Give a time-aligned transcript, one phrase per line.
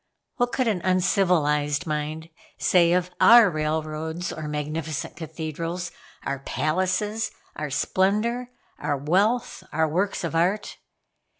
[0.37, 5.91] What could an uncivilized mind say of our railroads, or magnificent cathedrals,
[6.23, 10.79] our palaces, our splendor, our wealth, our works of art.